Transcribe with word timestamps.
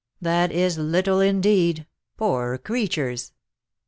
"That 0.19 0.51
is 0.51 0.79
little, 0.79 1.19
indeed, 1.19 1.85
poor 2.17 2.57
creatures!" 2.57 3.33